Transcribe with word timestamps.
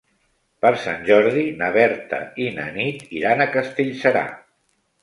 Per 0.65 0.71
Sant 0.85 1.03
Jordi 1.09 1.43
na 1.61 1.69
Berta 1.77 2.23
i 2.47 2.51
na 2.59 2.67
Nit 2.79 3.05
iran 3.21 3.47
a 3.47 3.49
Castellserà. 3.59 4.27